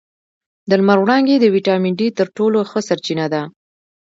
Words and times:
د 0.69 0.71
لمر 0.79 0.97
وړانګې 1.01 1.35
د 1.39 1.45
ویټامین 1.55 1.93
ډي 1.99 2.07
تر 2.17 2.27
ټولو 2.37 2.57
ښه 2.69 2.79
سرچینه 2.89 3.25
ده 3.33 3.41